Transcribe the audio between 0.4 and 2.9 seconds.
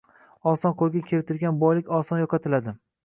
Oson qo‘lga kiritilgan boylik oson yo‘qotiladi.